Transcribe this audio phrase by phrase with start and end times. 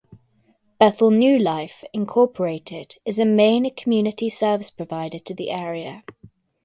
[0.79, 6.03] Bethel New Life, Incorporated is a main community service provider to the area.